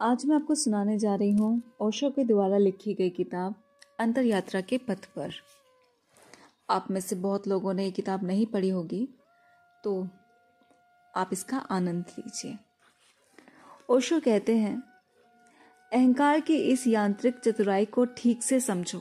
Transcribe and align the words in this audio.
आज 0.00 0.24
मैं 0.26 0.34
आपको 0.36 0.54
सुनाने 0.54 0.96
जा 0.98 1.14
रही 1.14 1.32
हूँ 1.32 1.62
ओशो 1.80 2.08
के 2.10 2.24
द्वारा 2.24 2.58
लिखी 2.58 2.92
गई 2.94 3.10
किताब 3.10 3.54
अंतर 4.00 4.24
यात्रा 4.24 4.60
के 4.60 4.76
पथ 4.78 5.04
पर। 5.16 5.32
आप 6.70 6.90
में 6.90 7.00
से 7.00 7.16
बहुत 7.16 7.48
लोगों 7.48 7.72
ने 7.74 7.84
ये 7.84 7.90
किताब 7.90 8.24
नहीं 8.24 8.44
पढ़ी 8.46 8.68
होगी 8.68 9.08
तो 9.84 10.06
आप 11.14 11.30
इसका 11.32 11.58
आनंद 11.70 12.12
लीजिए। 12.18 12.56
ओशो 13.90 14.18
कहते 14.20 14.56
हैं, 14.56 14.82
अहंकार 15.92 16.40
की 16.40 16.56
इस 16.62 16.86
यांत्रिक 16.86 17.38
चतुराई 17.38 17.84
को 17.86 18.04
ठीक 18.16 18.42
से 18.42 18.60
समझो। 18.60 18.98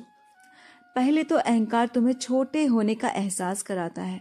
पहले 0.96 1.24
तो 1.24 1.36
अहंकार 1.36 1.88
तुम्हें 1.88 2.14
छोटे 2.14 2.66
होने 2.66 2.96
का 2.96 3.10
एहसास 3.10 3.62
कराता 3.62 4.02
है। 4.02 4.20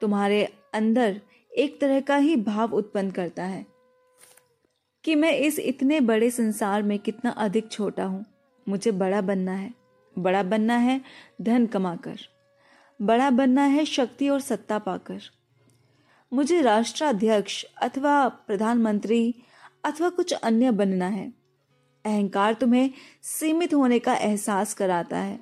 तुम्हारे 0.00 0.44
अंदर 0.74 1.20
एक 1.52 1.80
तरह 1.80 2.00
का 2.00 2.16
ही 2.16 2.36
भाव 2.38 2.72
उत्पन्न 2.72 3.10
करता 3.10 3.44
है। 3.44 3.64
कि 5.04 5.14
मैं 5.14 5.32
इस 5.32 5.58
इतने 5.58 6.00
बड़े 6.00 6.30
संसार 6.30 6.82
में 6.82 6.98
कितना 6.98 7.30
अधिक 7.30 7.70
छोटा 7.70 8.04
हूँ। 8.04 8.24
मुझे 8.68 8.90
बड़ा 8.90 9.20
बनना 9.20 9.52
है। 9.52 9.74
बड़ा 10.18 10.42
बनना 10.42 10.76
है 10.76 11.00
धन 11.42 11.66
कमाकर। 11.66 12.18
बड़ा 13.02 13.30
बनना 13.30 13.62
है 13.62 13.84
शक्ति 13.84 14.28
और 14.28 14.40
सत्ता 14.40 14.78
पाकर। 14.78 15.20
मुझे 16.32 16.62
राष्ट्राध्यक्ष 16.62 17.64
अथवा 17.64 18.28
प्रधानमंत्री 18.28 19.34
अथवा 19.84 20.08
कुछ 20.08 20.32
अन्य 20.32 20.70
बनना 20.70 21.06
है। 21.06 21.32
अहंकार 22.04 22.54
तुम्हें 22.54 22.90
सीमित 23.22 23.74
होने 23.74 23.98
का 23.98 24.14
एहसास 24.14 24.74
कराता 24.74 25.18
है। 25.18 25.40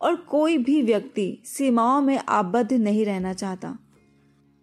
और 0.00 0.16
कोई 0.16 0.58
भी 0.58 0.82
व्यक्ति 0.82 1.38
सीमाओं 1.44 2.02
में 2.02 2.18
आबद्ध 2.28 2.72
नहीं 2.72 3.04
रहना 3.06 3.32
चाहता। 3.32 3.78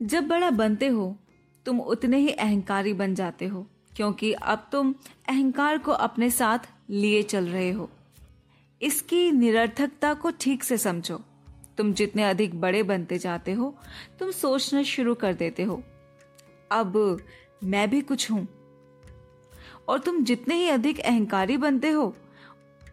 जब 0.02 0.28
बड़ा 0.28 0.50
बनते 0.50 0.88
हो, 0.88 1.18
तुम 1.66 1.82
उतने 1.82 2.18
ही 2.18 2.30
अहंकारी 2.30 2.94
बन 2.94 3.16
जाते 3.16 3.46
हो। 3.46 3.68
क्योंकि 4.00 4.34
अब 4.34 4.70
तुम 4.72 4.96
अहंकार 5.30 5.78
को 5.78 5.92
अपने 5.92 6.30
साथ 6.30 6.60
लिए 6.90 7.24
चल 7.24 7.48
रहे 7.48 7.72
हो। 7.72 7.90
इसकी 8.82 9.32
निरर्थकता 9.32 10.14
को 10.14 10.32
ठीक 10.32 10.64
से 10.64 10.78
समझो। 10.78 11.22
तुम 11.78 11.94
जितने 11.94 12.24
अधिक 12.24 12.62
बड़े 12.62 12.84
बनते 12.84 13.18
जाते 13.18 13.54
हो, 13.54 13.78
तुम 14.20 14.32
सोचना 14.32 14.84
शुरू 14.84 15.16
कर 15.16 15.34
देते 15.34 15.64
हो। 15.64 15.84
अब 16.72 17.20
मैं 17.64 17.90
भी 17.90 18.02
कुछ 18.02 18.32
हूँ। 18.32 18.48
और 19.88 20.00
तुम 20.00 20.24
जितने 20.24 20.56
ही 20.56 20.70
अधिक 20.70 21.00
अहंकारी 21.00 21.58
बनते 21.58 21.90
हो, 21.90 22.16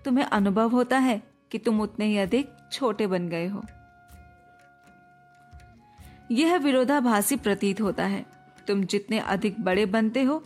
तुम्हें 0.05 0.25
अनुभव 0.25 0.71
होता 0.71 0.99
है 0.99 1.23
कि 1.51 1.59
तुम 1.59 1.81
उतने 1.81 2.05
ही 2.05 2.19
अधिक 2.19 2.51
छोटे 2.73 3.07
बन 3.07 3.29
गए 3.29 3.47
हो। 3.47 3.63
यह 6.31 6.57
विरोधाभासी 6.57 7.37
प्रतीत 7.37 7.81
होता 7.81 8.07
है। 8.07 8.27
तुम 8.69 8.85
जितने 8.85 9.19
अधिक 9.19 9.61
बड़े 9.61 9.87
बनते 9.87 10.23
हो 10.23 10.45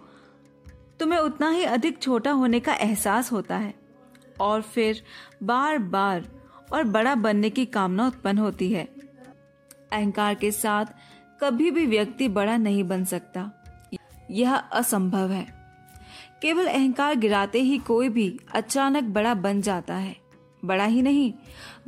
तुम्हें 1.00 1.18
उतना 1.18 1.50
ही 1.50 1.64
अधिक 1.64 1.98
छोटा 1.98 2.30
होने 2.30 2.60
का 2.60 2.74
एहसास 2.74 3.32
होता 3.32 3.56
है। 3.56 3.74
और 4.40 4.62
फिर 4.62 5.02
बार 5.42 5.78
बार 5.78 6.28
और 6.72 6.84
बड़ा 6.84 7.14
बनने 7.14 7.50
की 7.50 7.66
कामना 7.66 8.06
उत्पन्न 8.06 8.38
होती 8.38 8.72
है। 8.72 8.88
अहंकार 9.92 10.34
के 10.34 10.52
साथ 10.52 10.84
कभी 11.40 11.70
भी 11.70 11.86
व्यक्ति 11.86 12.28
बड़ा 12.28 12.56
नहीं 12.56 12.84
बन 12.84 13.04
सकता। 13.04 13.50
यह 14.30 14.54
असंभव 14.56 15.30
है। 15.30 15.60
केवल 16.42 16.66
अहंकार 16.66 17.14
गिराते 17.14 17.60
ही 17.60 17.78
कोई 17.78 18.08
भी 18.08 18.40
अचानक 18.54 19.04
बड़ा 19.04 19.34
बन 19.34 19.60
जाता 19.60 19.94
है। 19.94 20.16
बड़ा 20.64 20.84
ही 20.84 21.02
नहीं, 21.02 21.32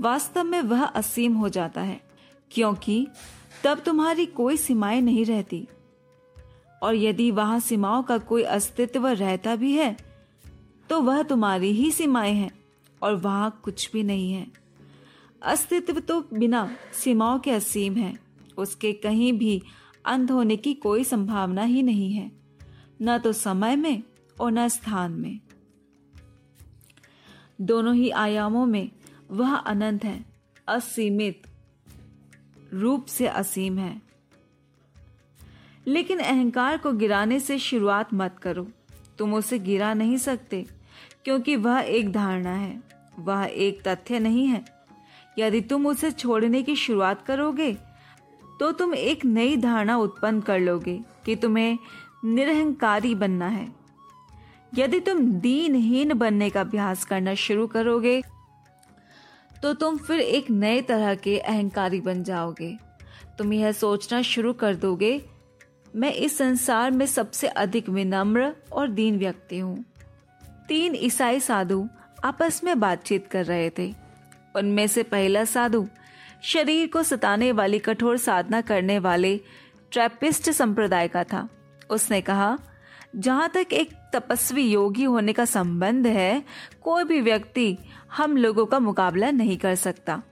वास्तव 0.01 0.45
में 0.45 0.63
वह 0.63 0.85
असीम 0.85 1.35
हो 1.35 1.49
जाता 1.49 1.81
है। 1.81 2.01
क्योंकि 2.51 3.07
तब 3.65 3.79
तुम्हारी 3.79 4.27
कोई 4.27 4.57
सीमाएँ 4.57 5.01
नहीं 5.01 5.25
रहती। 5.25 5.69
और 6.83 6.95
यदि 6.95 7.31
वहाँ 7.31 7.59
सीमाओं 7.61 8.03
का 8.03 8.19
कोई 8.19 8.43
अस्तित्व 8.43 9.07
रहता 9.09 9.57
भी 9.57 9.73
है 9.73 9.97
तो 10.91 11.01
वह 11.01 11.23
तुम्हारी 11.23 11.71
ही 11.73 11.91
सीमाएँ 11.91 12.33
हैं 12.35 12.51
और 13.03 13.15
वहाँ 13.15 13.61
कुछ 13.65 13.91
भी 13.93 14.03
नहीं 14.03 14.33
है। 14.33 14.47
अस्तित्व 15.43 16.01
तो 16.01 16.21
बिना 16.33 16.69
सीमाओं 16.95 17.39
के 17.39 17.51
असीम 17.51 17.97
है। 17.97 18.15
उसके 18.59 18.93
कहीं 18.93 19.33
भी 19.33 19.63
अंत 20.05 20.31
होने 20.31 20.57
की 20.57 20.75
कोई 20.75 21.05
संभावना 21.05 21.63
ही 21.63 21.83
नहीं 21.83 22.13
है। 22.13 22.31
न 23.03 23.19
तो 23.19 23.33
समय 23.33 23.77
में 23.77 24.03
और 24.37 24.53
न 24.53 24.69
स्थान 24.69 25.13
में। 25.13 25.41
दोनों 27.61 27.95
ही 27.95 28.11
आयामों 28.11 28.67
में 28.67 28.91
वह 29.31 29.55
अनंत 29.55 30.05
है, 30.05 30.25
असीमित 30.69 31.43
रूप 32.73 33.07
से 33.07 33.27
असीम 33.27 33.79
है। 33.79 34.01
लेकिन 35.87 36.19
अहंकार 36.19 36.77
को 36.77 36.93
गिराने 36.93 37.39
से 37.41 37.59
शुरुआत 37.59 38.15
मत 38.15 38.37
करो। 38.43 38.67
तुम 39.19 39.35
उसे 39.35 39.59
गिरा 39.59 39.93
नहीं 39.95 40.17
सकते, 40.17 40.65
क्योंकि 41.25 41.57
वह 41.57 41.79
एक 41.79 42.13
धारणा 42.13 42.53
है, 42.53 42.83
वह 43.19 43.45
एक 43.45 43.83
तथ्य 43.89 44.19
नहीं 44.19 44.47
है। 44.47 44.65
यदि 45.39 45.61
तुम 45.61 45.87
उसे 45.87 46.11
छोड़ने 46.11 46.63
की 46.63 46.77
शुरुआत 46.77 47.25
करोगे 47.27 47.73
तो 48.61 48.71
तुम 48.73 48.95
एक 48.95 49.25
नई 49.25 49.57
धारणा 49.57 49.97
उत्पन्न 49.97 50.41
कर 50.41 50.59
लोगे 50.59 50.99
कि 51.27 51.37
तुम्हें 51.37 51.79
निरहंकारी 52.25 53.15
बनना 53.15 53.47
है। 53.49 53.67
यदि 54.75 55.01
तुम 55.01 55.21
दीनहीन 55.41 56.13
बनने 56.15 56.49
का 56.51 56.61
अभ्यास 56.61 57.05
करना 57.05 57.35
शुरू 57.37 57.67
करोगे 57.67 58.21
तो 59.63 59.73
तुम 59.75 59.97
फिर 59.99 60.21
एक 60.21 60.51
नए 60.51 60.81
तरह 60.83 61.15
के 61.15 61.39
अहंकारी 61.39 62.01
बन 62.01 62.23
जाओगे। 62.23 62.77
तुम 63.39 63.53
यह 63.53 63.73
सोचना 63.73 64.23
शुरू 64.25 64.53
कर 64.53 64.75
दोगे 64.77 65.19
मैं 65.97 66.13
इस 66.13 66.39
संसार 66.39 66.91
में 66.91 67.07
सबसे 67.07 67.47
अधिक 67.47 67.89
विनम्र 67.89 68.53
और 68.73 68.89
दीन 68.89 69.19
व्यक्ति 69.19 69.59
हूँ। 69.59 69.85
तीन 70.69 70.95
ईसाई 70.95 71.41
साधु 71.41 71.89
आपस 72.25 72.65
में 72.65 72.81
बातचीत 72.81 73.27
कर 73.27 73.45
रहे 73.45 73.71
थे। 73.71 73.95
उनमें 74.57 74.87
से 74.87 75.03
पहला 75.03 75.45
साधु 75.45 75.89
शरीर 76.43 76.87
को 76.87 77.03
सताने 77.03 77.53
वाली 77.53 77.79
कठोर 77.79 78.17
साधना 78.17 78.61
करने 78.61 78.99
वाले 78.99 79.41
ट्रैपिस्ट 79.91 80.51
संप्रदाय 80.51 81.09
का 81.09 81.25
था। 81.25 81.49
उसने 81.91 82.21
कहा, 82.21 82.59
जहाँ 83.17 83.49
तक 83.49 83.67
एक 83.73 83.91
तपस्वी 84.15 84.63
योगी 84.63 85.05
होने 85.05 85.33
का 85.33 85.45
संबंध 85.45 86.07
है, 86.07 86.43
कोई 86.83 87.05
भी 87.05 87.21
व्यक्ति 87.21 87.79
हम 88.17 88.37
लोगों 88.37 88.67
का 88.67 88.79
मुकाबला 88.79 89.31
नहीं 89.31 89.59
कर 89.59 89.75
सकता। 89.75 90.23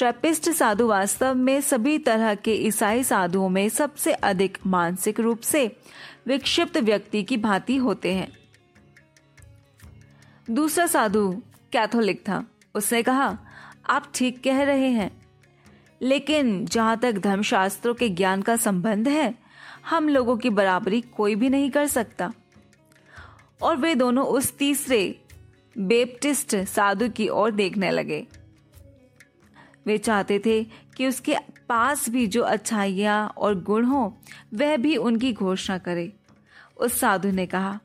ट्रेपिस्ट 0.00 0.50
साधु 0.50 0.86
वास्तव 0.86 1.34
में 1.34 1.60
सभी 1.60 1.98
तरह 1.98 2.34
के 2.34 2.54
ईसाई 2.54 3.02
साधुओं 3.04 3.48
में 3.48 3.68
सबसे 3.68 4.12
अधिक 4.12 4.58
मानसिक 4.66 5.20
रूप 5.20 5.40
से 5.40 5.76
विक्षिप्त 6.26 6.76
व्यक्ति 6.76 7.22
की 7.22 7.36
भांति 7.36 7.76
होते 7.76 8.12
हैं। 8.14 8.32
दूसरा 10.50 10.86
साधु 10.86 11.42
कैथोलिक 11.72 12.20
था। 12.20 12.46
उसने 12.74 13.02
कहा, 13.02 13.38
आप 13.90 14.12
ठीक 14.14 14.44
कह 14.44 14.62
रहे 14.62 14.88
हैं, 14.88 15.22
लेकिन 16.02 16.66
जहाँ 16.66 16.98
तक 16.98 17.12
धर्मशास्त्रों 17.12 17.94
के 17.94 18.08
ज्ञान 18.08 18.42
का 18.42 18.56
संबंध 18.56 19.08
है, 19.08 19.34
हम 19.86 20.08
लोगों 20.08 20.36
की 20.36 20.50
बराबरी 20.50 21.00
कोई 21.00 21.34
भी 21.34 21.48
नहीं 21.48 21.70
कर 21.70 21.86
सकता। 21.86 22.32
और 23.62 23.76
वे 23.76 23.94
दोनों 23.94 24.26
उस 24.26 24.58
तीसरे 24.58 25.20
बेप्टिस्ट 25.78 26.56
साधु 26.56 27.08
की 27.08 27.28
ओर 27.28 27.50
देखने 27.50 27.90
लगे। 27.90 28.26
वे 29.86 29.98
चाहते 29.98 30.42
थे 30.46 30.64
कि 30.96 31.06
उसके 31.06 31.36
पास 31.68 32.08
भी 32.08 32.26
जो 32.26 32.42
अच्छाइयाँ 32.42 33.28
और 33.28 33.62
गुण 33.62 33.84
हो, 33.84 34.18
वह 34.54 34.76
भी 34.76 34.96
उनकी 34.96 35.32
घोषणा 35.32 35.78
करे। 35.78 36.12
उस 36.76 37.00
साधु 37.00 37.30
ने 37.30 37.46
कहा, 37.46 37.80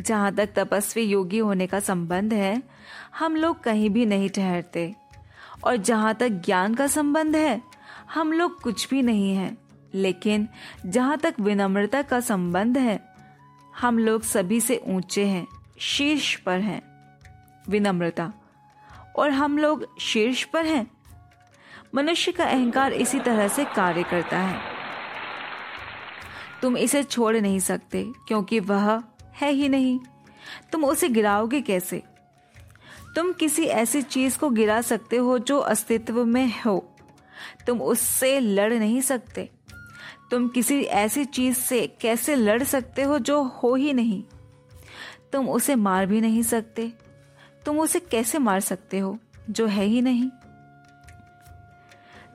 जहाँ 0.00 0.34
तक 0.34 0.48
तपस्वी 0.56 1.02
योगी 1.02 1.38
होने 1.38 1.66
का 1.66 1.80
संबंध 1.80 2.32
है, 2.32 2.62
हम 3.18 3.36
लोग 3.36 3.60
कहीं 3.60 3.90
भी 3.90 4.06
नहीं 4.06 4.28
ठहरते। 4.28 4.94
और 5.64 5.76
जहाँ 5.76 6.14
तक 6.14 6.28
ज्ञान 6.28 6.74
का 6.74 6.86
संबंध 6.86 7.36
है, 7.36 7.62
हम 8.14 8.32
लोग 8.32 8.60
कुछ 8.60 8.90
भी 8.90 9.02
नहीं 9.02 9.36
है। 9.36 9.58
लेकिन 9.94 10.48
जहाँ 10.86 11.18
तक 11.18 11.34
विनम्रता 11.40 12.02
का 12.02 12.20
संबंध 12.20 12.78
है, 12.78 13.14
हम 13.76 13.98
लोग 13.98 14.22
सभी 14.22 14.60
से 14.60 14.82
ऊँचे 14.86 15.24
हैं, 15.24 15.46
शीर्ष 15.78 16.36
पर 16.36 16.60
हैं। 16.60 16.82
विनम्रता। 17.68 18.32
और 19.18 19.30
हम 19.30 19.58
लोग 19.58 20.00
शीर्ष 20.00 20.44
पर 20.44 20.66
हैं 20.66 20.99
मनुष्य 21.94 22.32
का 22.32 22.44
अहंकार 22.44 22.92
इसी 22.92 23.20
तरह 23.20 23.48
से 23.48 23.64
कार्य 23.64 24.02
करता 24.02 24.38
है। 24.38 24.60
तुम 26.62 26.76
इसे 26.76 27.02
छोड़ 27.02 27.36
नहीं 27.36 27.58
सकते, 27.58 28.12
क्योंकि 28.28 28.60
वह 28.60 29.02
है 29.34 29.50
ही 29.50 29.68
नहीं। 29.68 30.00
तुम 30.72 30.84
उसे 30.84 31.08
गिराओगे 31.08 31.60
कैसे? 31.60 32.02
तुम 33.16 33.32
किसी 33.32 33.64
ऐसी 33.64 34.02
चीज़ 34.02 34.38
को 34.38 34.50
गिरा 34.50 34.80
सकते 34.80 35.16
हो 35.16 35.38
जो 35.38 35.58
अस्तित्व 35.58 36.24
में 36.24 36.62
हो। 36.66 36.96
तुम 37.66 37.82
उससे 37.82 38.40
लड़ 38.40 38.74
नहीं 38.74 39.00
सकते। 39.00 39.50
तुम 40.30 40.48
किसी 40.48 40.82
ऐसी 40.82 41.24
चीज़ 41.24 41.56
से 41.56 41.86
कैसे 42.00 42.34
लड़ 42.34 42.62
सकते 42.62 43.02
हो 43.02 43.18
जो 43.18 43.42
हो 43.42 43.74
ही 43.74 43.92
नहीं? 43.92 44.24
तुम 45.32 45.48
उसे 45.48 45.74
मार 45.74 46.06
भी 46.06 46.20
नहीं 46.20 46.42
सकते। 46.42 46.92
तुम 47.66 47.80
उसे 47.80 48.00
कैसे 48.00 48.38
मार 48.38 48.60
सकते 48.60 48.98
हो 48.98 49.18
जो 49.50 49.66
है 49.66 49.84
ही 49.84 50.02
नहीं? 50.02 50.30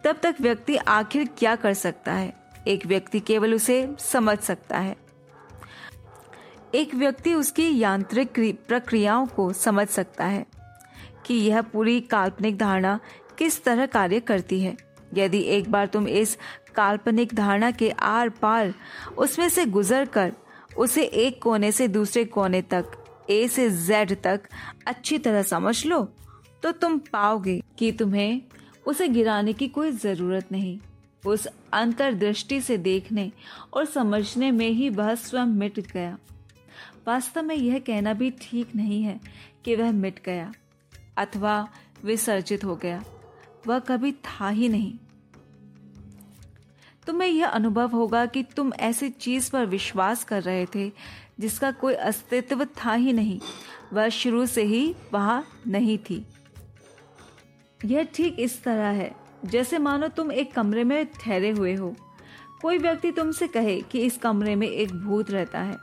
तब 0.06 0.18
तक 0.24 0.36
व्यक्ति 0.42 0.76
आखिर 0.76 1.30
क्या 1.38 1.56
कर 1.56 1.74
सकता 1.74 2.14
है? 2.14 2.34
एक 2.68 2.86
व्यक्ति 2.86 3.20
केवल 3.20 3.54
उसे 3.54 3.96
समझ 4.00 4.38
सकता 4.40 4.78
है। 4.78 4.96
एक 6.76 6.96
व्यक्ति 6.96 7.34
उसकी 7.34 7.80
यांत्रिक 7.80 8.34
प्रक्रियाओं 8.68 9.26
को 9.26 9.54
समझ 9.54 9.88
सकता 9.88 10.26
है 10.26 10.46
कि 11.26 11.34
यह 11.34 11.62
पूरी 11.62 12.00
काल्पनिक 12.02 12.58
धारणा 12.58 13.00
किस 13.38 13.64
तरह 13.64 13.86
कार्य 13.86 14.20
करती 14.20 14.62
है। 14.62 14.78
यदि 15.14 15.42
एक 15.42 15.72
बार 15.72 15.86
तुम 15.86 16.08
इस 16.08 16.38
काल्पनिक 16.76 17.34
धारणा 17.34 17.72
के 17.72 17.90
आर 17.90 18.30
पार 18.30 18.74
उसमें 19.18 19.50
से 19.50 19.66
गुजर 19.66 20.06
कर 20.06 20.34
उसे 20.78 21.04
एक 21.04 21.42
कोने 21.42 21.72
से 21.72 21.88
दूसरे 21.88 22.26
कोने 22.26 22.62
तक, 22.62 22.86
ए 23.30 23.48
से 23.48 23.70
जेड 23.70 24.22
तक 24.22 24.42
अच्छी 24.88 25.18
तरह 25.18 25.42
समझ 25.42 25.86
लो 25.86 26.04
तो 26.64 26.72
तुम 26.72 26.98
पाओगे 26.98 27.62
कि 27.80 27.92
तुम्हें 27.92 28.42
उसे 28.88 29.08
गिराने 29.08 29.54
की 29.54 29.68
कोई 29.68 29.92
ज़रूरत 29.92 30.52
नहीं। 30.52 30.80
उस 31.26 31.48
अंतर्दृष्टि 31.74 32.62
से 32.62 32.78
देखने 32.78 33.32
और 33.74 33.86
समझने 33.86 34.52
में 34.52 34.70
ही 34.70 34.90
वह 34.90 35.16
स्वयं 35.16 35.46
मिट 35.46 35.80
गया। 35.80 36.18
वास्तव 37.08 37.44
में 37.44 37.56
यह 37.56 37.80
कहना 37.80 38.14
भी 38.14 38.32
ठीक 38.32 38.76
नहीं 38.76 39.04
है 39.04 39.20
कि 39.66 39.76
वह 39.76 39.92
मिट 39.92 40.20
गया 40.26 40.54
अथवा 41.18 41.70
विसर्जित 42.06 42.64
हो 42.64 42.76
गया। 42.76 43.04
वह 43.68 43.80
कभी 43.80 44.12
था 44.12 44.50
ही 44.50 44.70
नहीं। 44.70 44.94
तुम्हें 47.08 47.30
यह 47.30 47.48
अनुभव 47.48 47.90
होगा 47.90 48.26
कि 48.26 48.44
तुम 48.44 48.74
ऐसी 48.74 49.10
चीज़ 49.10 49.52
पर 49.52 49.66
विश्वास 49.66 50.24
कर 50.24 50.44
रहे 50.44 50.66
थे 50.76 50.92
जिसका 51.40 51.72
कोई 51.72 51.94
अस्तित्व 51.94 52.66
था 52.66 52.94
ही 52.94 53.14
नहीं। 53.14 53.40
वह 53.94 54.10
शुरू 54.10 54.46
से 54.46 54.64
ही 54.64 54.96
वहाँ 55.14 55.46
नहीं 55.68 55.98
थी। 55.98 56.26
यह 57.86 58.08
ठीक 58.16 58.40
इस 58.40 58.64
तरह 58.64 58.88
है। 58.88 59.16
जैसे 59.46 59.78
मानो 59.78 60.08
तुम 60.08 60.32
एक 60.32 60.54
कमरे 60.54 60.84
में 60.84 61.06
ठहरे 61.06 61.50
हुए 61.50 61.74
हो। 61.76 61.96
कोई 62.62 62.78
व्यक्ति 62.78 63.12
तुमसे 63.12 63.48
कहे 63.48 63.82
कि 63.82 64.00
इस 64.00 64.18
कमरे 64.18 64.56
में 64.56 64.68
एक 64.68 64.94
भूत 64.96 65.32
रहता 65.32 65.60
है। 65.60 65.78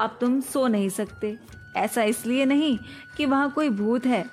अब 0.00 0.16
तुम 0.20 0.40
सो 0.40 0.66
नहीं 0.66 0.88
सकते। 0.88 1.36
ऐसा 1.76 2.02
इसलिए 2.02 2.44
नहीं 2.44 2.78
कि 3.16 3.26
वहाँ 3.26 3.50
कोई 3.50 3.70
भूत 3.70 4.06
है। 4.06 4.24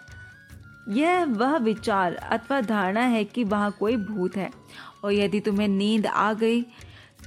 यह 0.90 1.26
वह 1.26 1.58
विचार 1.58 2.16
अथवा 2.16 2.62
धारणा 2.62 3.02
है 3.02 3.24
कि 3.24 3.44
वहाँ 3.44 3.72
कोई 3.72 3.96
भूत 3.98 4.36
है। 4.36 4.50
और 5.04 5.12
यदि 5.12 5.40
तुम्हें 5.40 5.68
नींद 5.68 6.08
आ 6.08 6.34
गई 6.34 6.66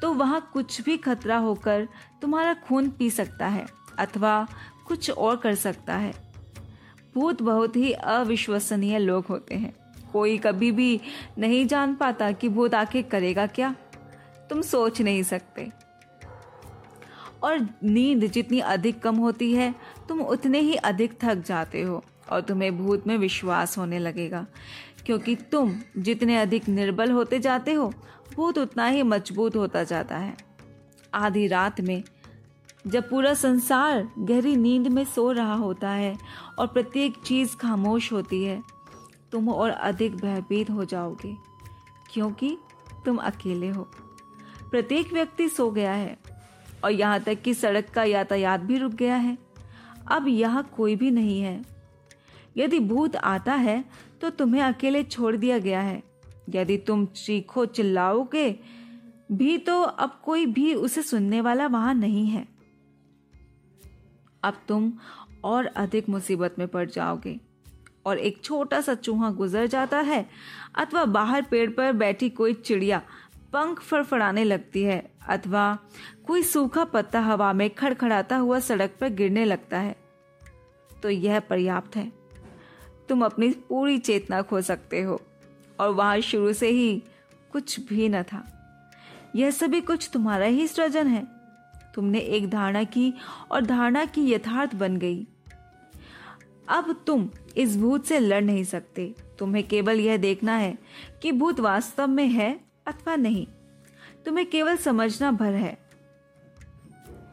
तो 0.03 0.13
वहाँ 0.13 0.51
कुछ 0.53 0.81
भी 0.81 0.97
खतरा 0.97 1.37
होकर 1.37 1.89
तुम्हारा 2.23 2.55
खून 2.55 2.89
पी 2.89 3.11
सकता 3.11 3.47
है 3.47 3.67
अथवा 3.99 4.47
कुछ 4.87 5.11
और 5.11 5.37
कर 5.37 5.55
सकता 5.55 5.97
है। 5.97 6.24
भूत 7.15 7.43
बहुत 7.43 7.77
ही 7.77 7.93
अविश्वसनीय 7.93 8.99
लोग 8.99 9.27
होते 9.27 9.55
हैं। 9.55 9.77
कोई 10.13 10.39
कभी 10.39 10.73
भी 10.73 11.01
नहीं 11.39 11.67
जान 11.67 11.95
पाता 11.95 12.33
कि 12.33 12.49
भूत 12.49 12.75
आके 12.75 13.03
करेगा 13.03 13.47
क्या। 13.47 13.77
तुम 14.51 14.63
सोच 14.63 15.01
नहीं 15.01 15.23
सकते। 15.23 15.73
और 17.43 17.69
नींद 17.85 18.27
जितनी 18.27 18.61
अधिक 18.61 19.01
कम 19.01 19.17
होती 19.17 19.55
है, 19.55 19.75
तुम 20.09 20.21
उतने 20.21 20.59
ही 20.59 20.75
अधिक 20.75 21.19
थक 21.25 21.35
जाते 21.35 21.83
हो 21.83 22.05
और 22.31 22.41
तुम्हें 22.41 22.79
भूत 22.79 23.07
में 23.07 23.19
विश्वास 23.19 23.79
होने 23.79 23.99
लगेगा। 23.99 24.47
क्योंकि 25.07 25.37
तुम 25.37 25.81
जितने 25.99 26.37
अधिक 26.37 26.69
निर्बल 26.69 27.11
होते 27.11 27.39
जाते 27.39 27.73
हो, 27.73 27.95
भूत 28.35 28.59
उतना 28.59 28.87
ही 28.87 29.03
मज़बूत 29.03 29.57
होता 29.57 29.85
जाता 29.85 30.17
है। 30.17 30.37
आधी 31.15 31.47
रात 31.47 31.81
में 31.81 32.03
जब 32.87 33.09
पूरा 33.11 33.33
संसार 33.35 34.09
गहरी 34.19 34.55
नींद 34.57 34.89
में 34.89 35.05
सो 35.05 35.31
रहा 35.33 35.55
होता 35.55 35.91
है 35.91 36.17
और 36.59 36.67
प्रत्येक 36.67 37.17
चीज़ 37.25 37.57
खामोश 37.57 38.13
होती 38.13 38.43
है, 38.45 38.63
तुम 39.33 39.49
और 39.49 39.71
अधिक 39.71 40.17
भयभीत 40.17 40.71
हो 40.71 40.85
जाओगे, 40.85 41.35
क्योंकि 42.13 42.57
तुम 43.07 43.17
अकेले 43.17 43.69
हो। 43.69 43.83
प्रत्येक 44.71 45.13
व्यक्ति 45.13 45.49
सो 45.49 45.71
गया 45.71 45.93
है 45.93 46.17
और 46.85 46.91
यहाँ 46.91 47.21
तक 47.21 47.43
कि 47.43 47.55
सड़क 47.55 47.91
का 47.91 48.05
यातायात 48.05 48.61
भी 48.61 48.79
रुक 48.79 48.93
गया 48.93 49.17
है। 49.17 49.37
अब 50.11 50.29
यहाँ 50.29 50.69
कोई 50.77 50.97
भी 50.97 51.11
नहीं 51.11 51.41
है। 51.41 51.61
यदि 52.57 52.79
भूत 52.81 53.17
आता 53.17 53.55
है 53.55 53.85
तो 54.21 54.31
तुम्हें 54.31 54.63
अकेले 54.63 55.03
छोड़ 55.03 55.37
दिया 55.37 55.59
गया 55.59 55.81
है। 55.81 56.03
यदि 56.51 56.77
तुम 56.79 57.07
चीखो 57.07 57.65
चिल्लाओगे, 57.67 58.51
भी 59.33 59.57
तो 59.59 59.81
अब 59.81 60.21
कोई 60.25 60.47
भी 60.47 60.75
उसे 60.75 61.03
सुनने 61.03 61.41
वाला 61.41 61.67
वहाँ 61.67 61.95
नहीं 61.95 62.27
है। 62.27 62.47
अब 64.45 64.55
तुम 64.69 64.93
और 65.45 65.67
अधिक 65.67 66.09
मुसीबत 66.09 66.55
में 66.59 66.69
पड़ 66.69 66.91
जाओगे। 66.91 67.41
और 68.07 68.19
एक 68.19 68.45
छोटा 68.45 68.81
सा 68.81 68.95
चूहा 68.95 69.31
गुजर 69.31 69.67
जाता 69.67 69.99
है, 69.99 70.29
अथवा 70.75 71.05
बाहर 71.05 71.43
पेड़ 71.43 71.71
पर 71.71 71.93
बैठी 71.93 72.31
कोई 72.31 72.55
चिड़िया 72.55 73.03
पंख 73.53 73.81
फड़फड़ाने 73.81 74.45
लगती 74.45 74.83
है, 74.83 75.11
अथवा 75.29 75.79
कोई 76.27 76.43
सूखा 76.43 76.85
पत्ता 76.85 77.21
हवा 77.21 77.53
में 77.53 77.71
खड़खड़ाता 77.71 78.37
हुआ 78.37 78.59
सड़क 78.59 78.97
पर 79.01 79.09
गिरने 79.09 79.45
लगता 79.45 79.79
है। 79.79 79.97
तो 81.03 81.11
यह 81.11 81.41
पर्याप्त 81.41 81.97
है। 81.97 82.13
तुम 83.09 83.25
अपनी 83.25 83.51
पूरी 83.51 83.99
चेतना 83.99 84.43
खो 84.43 84.61
सकते 84.61 85.03
हो, 85.03 85.21
और 85.81 85.89
वहाँ 85.89 86.21
शुरू 86.21 86.53
से 86.53 86.69
ही 86.69 87.03
कुछ 87.53 87.81
भी 87.81 88.09
न 88.09 88.23
था। 88.23 88.45
यह 89.37 89.51
सभी 89.51 89.81
कुछ 89.81 90.11
तुम्हारा 90.13 90.47
ही 90.47 90.67
सृजन 90.67 91.07
है। 91.07 91.34
तुमने 91.95 92.19
एक 92.19 92.51
धारणा 92.51 92.85
की 92.85 93.15
और 93.51 93.65
धारणा 93.65 94.05
की 94.05 94.33
यथार्थ 94.33 94.75
बन 94.75 94.97
गई। 94.97 95.27
अब 96.69 97.05
तुम 97.07 97.31
इस 97.57 97.77
भूत 97.77 98.07
से 98.07 98.19
लड़ 98.19 98.45
नहीं 98.45 98.65
सकते। 98.65 99.15
तुम्हें 99.39 99.69
केवल 99.69 100.01
यह 100.01 100.17
देखना 100.17 100.57
है 100.57 100.79
कि 101.23 101.33
भूत 101.33 101.61
वास्तव 101.61 102.07
में 102.07 102.29
है 102.29 102.61
अथवा 102.87 103.17
नहीं। 103.17 103.47
तुम्हें 104.27 104.51
केवल 104.51 104.77
समझना 104.77 105.33
भर 105.33 105.53
है। 105.53 105.79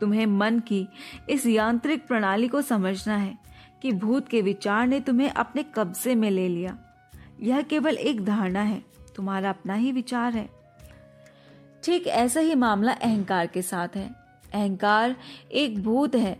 तुम्हें 0.02 0.26
मन 0.26 0.60
की 0.60 0.88
इस 1.30 1.46
यांत्रिक 1.46 2.08
प्रणाली 2.08 2.48
को 2.48 2.62
समझना 2.62 3.16
है 3.16 3.38
कि 3.82 3.92
भूत 3.92 4.28
के 4.28 4.42
विचार 4.42 4.88
ने 4.88 5.00
तुम्हें 5.00 5.30
अपने 5.30 5.66
कब्जे 5.76 6.16
में 6.16 6.32
ले 6.32 6.48
लिया। 6.48 6.78
यह 7.42 7.62
केवल 7.62 7.96
एक 7.96 8.26
धारणा 8.26 8.62
है। 8.62 8.84
तुम्हारा 9.16 9.50
अपना 9.50 9.74
ही 9.74 9.92
विचार 9.92 10.34
है। 10.34 10.50
ठीक 11.84 12.08
ऐसा 12.08 12.40
ही 12.40 12.56
मामला 12.56 12.92
अहंकार 12.92 13.48
के 13.48 13.62
साथ 13.62 13.88
है। 13.96 14.21
अहंकार 14.54 15.16
एक 15.52 15.84
भूत 15.84 16.16
है। 16.16 16.40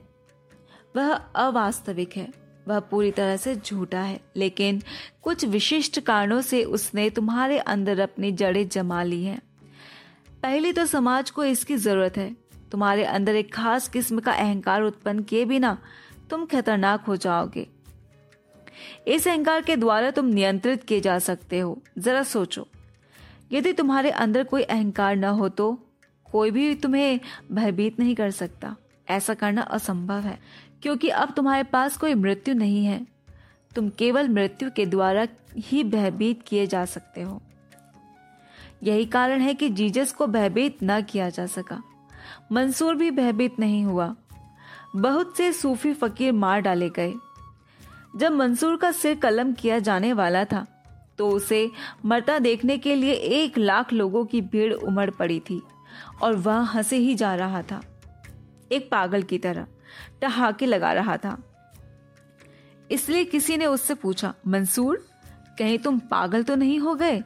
वह 0.96 1.14
अवास्तविक 1.14 2.18
है। 2.18 2.28
वह 2.68 2.80
पूरी 2.80 3.12
तरह 3.12 3.38
से 3.38 3.56
झूठा 3.56 4.02
है। 4.02 4.20
लेकिन 4.36 4.82
कुछ 5.22 5.46
विशिष्ट 5.46 6.00
कारणों 6.00 6.42
से 6.42 6.64
उसने 6.64 7.10
तुम्हारे 7.10 7.58
अंदर 7.58 8.00
अपनी 8.00 8.32
जड़ें 8.32 8.68
जमा 8.70 9.04
ली 9.04 9.24
हैं। 9.24 9.42
पहले 10.44 10.74
तो 10.74 10.86
समाज 10.86 11.30
को 11.30 11.44
इसकी 11.46 11.76
ज़रूरत 11.76 12.18
है। 12.18 12.36
तुम्हारे 12.72 13.04
अंदर 13.04 13.36
एक 13.36 13.54
खास 13.54 13.88
किस्म 13.90 14.20
का 14.20 14.32
अहंकार 14.32 14.82
उत्पन्न 14.82 15.24
किए 15.24 15.46
बिना 15.46 15.78
तुम 16.30 16.46
खतरनाक 16.46 17.02
हो 17.02 17.16
जाओगे। 17.16 17.68
इस 19.08 19.28
अहंकार 19.28 19.62
के 19.62 19.76
द्वारा 19.76 20.12
तुम 20.12 20.26
नियंत्रित 20.26 20.84
किए 20.84 21.00
जा 21.00 21.20
सकते 21.20 21.60
हो। 21.60 21.82
जरा 21.98 22.24
सोचो, 22.24 22.68
यदि 23.52 23.74
तुम्हारे 23.74 24.12
अंदर 24.12 24.44
कोई 24.44 24.64
अहंकार 24.64 25.16
न 25.16 25.24
हो 25.24 25.50
तो 25.50 25.88
कोई 26.32 26.52
भी 26.52 26.74
तुम्हें 26.76 27.20
भयभीत 27.52 28.00
नहीं 28.00 28.16
कर 28.16 28.32
सकता। 28.32 28.76
ऐसा 29.10 29.34
करना 29.34 29.62
असंभव 29.62 30.20
है, 30.20 30.40
क्योंकि 30.82 31.10
अब 31.10 31.32
तुम्हारे 31.32 31.64
पास 31.64 31.98
कोई 31.98 32.14
मृत्यु 32.14 32.56
नहीं 32.56 32.86
है। 32.86 33.06
तुम 33.76 33.90
केवल 33.90 34.30
मृत्यु 34.30 34.70
के 34.72 34.86
द्वारा 34.86 35.28
ही 35.58 35.84
भयभीत 35.84 36.42
किए 36.48 36.66
जा 36.68 36.86
सकते 36.86 37.22
हो। 37.22 37.42
यही 38.84 39.06
कारण 39.06 39.42
है 39.42 39.54
कि 39.54 39.70
जीजस 39.70 40.12
को 40.14 40.28
भयभीत 40.28 40.78
न 40.84 41.02
किया 41.02 41.30
जा 41.30 41.46
सका। 41.46 41.82
मंसूर 42.52 42.96
भी 42.96 43.12
भयभीत 43.12 43.60
नहीं 43.60 43.84
हुआ। 43.86 44.16
बहुत 44.96 45.38
से 45.38 45.52
सूफी 45.54 45.94
फकीर 45.94 46.32
मार 46.34 46.60
डाले 46.60 46.90
गए। 46.90 47.14
जब 48.16 48.32
मंसूर 48.32 48.76
का 48.78 48.92
सिर 48.92 49.16
कलम 49.16 49.54
किया 49.54 49.80
जाने 49.80 50.14
वाला 50.14 50.44
था 50.46 50.66
तो 51.18 51.30
उसे 51.30 51.70
मरता 52.06 52.38
देखने 52.40 52.78
के 52.78 52.96
लिए 52.96 53.14
एक 53.14 53.58
लाख 53.58 53.94
लोगों 53.94 54.26
की 54.26 54.42
भीड़ 54.42 54.74
उमड़ 54.74 55.10
पड़ी 55.10 55.40
थी। 55.40 55.62
और 56.22 56.36
वह 56.36 56.60
हंसे 56.68 56.98
ही 56.98 57.16
जा 57.16 57.34
रहा 57.36 57.62
था। 57.62 57.82
एक 58.72 58.90
पागल 58.92 59.24
की 59.24 59.38
तरह 59.38 59.68
टहाके 60.22 60.66
लगा 60.66 60.92
रहा 60.94 61.18
था। 61.18 61.38
इसलिए 62.92 63.24
किसी 63.26 63.58
ने 63.58 63.66
उससे 63.66 63.94
पूछा, 63.94 64.34
मंसूर, 64.48 65.06
कहीं 65.60 65.78
तुम 65.78 66.00
पागल 66.00 66.44
तो 66.44 66.56
नहीं 66.56 66.80
हो 66.80 66.96
गए? 66.96 67.22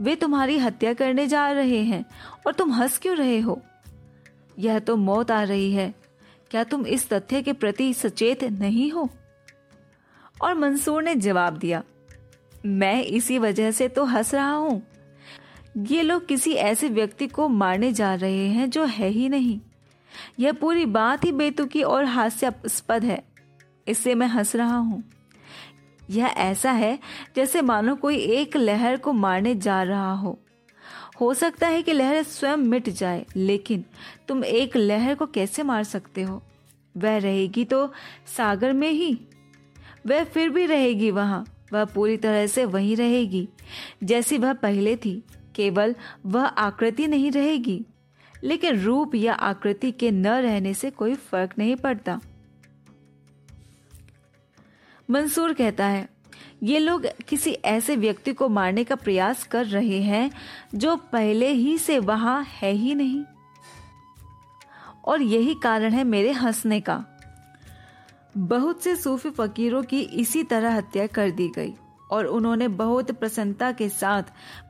वे 0.00 0.14
तुम्हारी 0.16 0.58
हत्या 0.58 0.92
करने 0.94 1.26
जा 1.26 1.50
रहे 1.50 1.82
हैं 1.82 2.04
और 2.46 2.52
तुम 2.52 2.72
हंस 2.72 2.98
क्यों 2.98 3.16
रहे 3.16 3.38
हो? 3.40 3.60
यह 4.58 4.78
तो 4.78 4.96
मौत 4.96 5.30
आ 5.30 5.42
रही 5.42 5.72
है। 5.72 5.94
क्या 6.50 6.64
तुम 6.64 6.86
इस 6.86 7.08
तथ्य 7.08 7.42
के 7.42 7.52
प्रति 7.52 7.92
सचेत 7.94 8.44
नहीं 8.44 8.90
हो? 8.92 9.08
और 10.42 10.54
मंसूर 10.54 11.02
ने 11.02 11.14
जवाब 11.14 11.56
दिया, 11.56 11.82
मैं 12.66 13.02
इसी 13.02 13.38
वजह 13.38 13.70
से 13.70 13.88
तो 13.88 14.04
हंस 14.04 14.34
रहा 14.34 14.50
हूँ। 14.50 14.82
ये 15.76 16.02
लोग 16.02 16.26
किसी 16.26 16.52
ऐसे 16.52 16.88
व्यक्ति 16.88 17.26
को 17.26 17.48
मारने 17.48 17.92
जा 17.92 18.14
रहे 18.14 18.46
हैं 18.48 18.68
जो 18.70 18.84
है 18.84 19.08
ही 19.08 19.28
नहीं। 19.28 19.58
यह 20.38 20.52
पूरी 20.52 20.84
बात 20.86 21.24
ही 21.24 21.32
बेतुकी 21.32 21.82
और 21.82 22.04
हास्यास्पद 22.04 23.04
है। 23.04 23.22
इससे 23.88 24.14
मैं 24.14 24.26
हंस 24.26 24.54
रहा 24.56 24.76
हूँ। 24.76 25.02
यह 26.10 26.26
ऐसा 26.26 26.70
है 26.70 26.98
जैसे 27.36 27.62
मानो 27.62 27.94
कोई 27.96 28.16
एक 28.16 28.56
लहर 28.56 28.96
को 28.96 29.12
मारने 29.12 29.54
जा 29.54 29.82
रहा 29.82 30.12
हो। 30.12 30.38
हो 31.20 31.32
सकता 31.34 31.68
है 31.68 31.82
कि 31.82 31.92
लहर 31.92 32.22
स्वयं 32.22 32.56
मिट 32.56 32.88
जाए, 32.88 33.24
लेकिन 33.36 33.84
तुम 34.28 34.44
एक 34.44 34.76
लहर 34.76 35.14
को 35.14 35.26
कैसे 35.26 35.62
मार 35.62 35.84
सकते 35.84 36.22
हो? 36.22 36.42
वह 36.94 37.16
रहेगी 37.18 37.64
तो 37.64 37.86
सागर 38.36 38.72
में 38.72 38.90
ही। 38.90 39.18
वह 40.06 40.24
फिर 40.24 40.50
भी 40.50 40.66
रहेगी 40.66 41.10
वहाँ। 41.10 41.44
वह 41.72 41.84
पूरी 41.84 42.16
तरह 42.16 42.46
से 42.46 42.64
वहीं 42.64 42.96
रहेगी, 42.96 43.48
जैसी 44.04 44.38
वह 44.38 44.52
पहले 44.52 44.96
थी। 44.96 45.22
केवल 45.56 45.94
वह 46.26 46.46
आकृति 46.46 47.06
नहीं 47.06 47.30
रहेगी, 47.30 47.84
लेकिन 48.44 48.80
रूप 48.80 49.14
या 49.14 49.34
आकृति 49.34 49.92
के 49.92 50.10
न 50.10 50.26
रहने 50.26 50.74
से 50.74 50.90
कोई 50.90 51.14
फ़र्क 51.14 51.54
नहीं 51.58 51.76
पड़ता। 51.76 52.20
मंसूर 55.10 55.52
कहता 55.52 55.86
है, 55.86 56.08
ये 56.62 56.78
लोग 56.78 57.06
किसी 57.28 57.50
ऐसे 57.50 57.96
व्यक्ति 57.96 58.32
को 58.32 58.48
मारने 58.48 58.84
का 58.84 58.94
प्रयास 58.94 59.44
कर 59.44 59.66
रहे 59.66 60.00
हैं 60.02 60.30
जो 60.74 60.96
पहले 61.12 61.48
ही 61.48 61.76
से 61.78 61.98
वहाँ 61.98 62.42
है 62.44 62.72
ही 62.72 62.94
नहीं। 62.94 63.24
और 65.04 65.22
यही 65.22 65.54
कारण 65.54 65.92
है 65.92 66.04
मेरे 66.04 66.32
हंसने 66.32 66.80
का। 66.80 67.04
बहुत 68.36 68.82
से 68.82 68.94
सूफी 68.96 69.30
फकीरों 69.30 69.82
की 69.82 70.00
इसी 70.00 70.42
तरह 70.42 70.74
हत्या 70.74 71.06
कर 71.06 71.30
दी 71.30 71.48
गई। 71.48 71.74
और 72.10 72.26
उन्होंने 72.26 72.68
बहुत 72.68 73.10
प्रसन्नता 73.10 73.72
के 73.72 73.88
साथ 73.88 74.22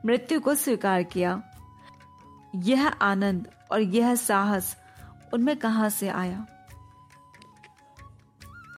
मृत्यु 0.05 0.39
को 0.39 0.55
स्वीकार 0.55 1.03
किया। 1.03 1.41
यह 2.55 2.87
आनंद 2.87 3.47
और 3.71 3.81
यह 3.81 4.15
साहस 4.15 4.77
उनमें 5.33 5.57
कहाँ 5.57 5.89
से 5.89 6.07
आया? 6.07 6.45